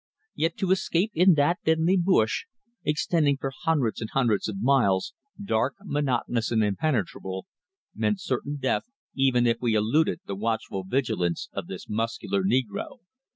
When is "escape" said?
0.71-1.11